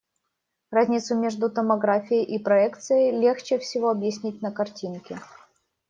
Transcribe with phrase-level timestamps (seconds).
[0.71, 5.21] Разницу между томографией и проекцией легче всего объяснить на картинке.